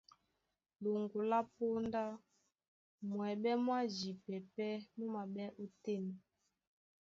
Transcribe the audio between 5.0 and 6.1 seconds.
maɓɛ́ ótên.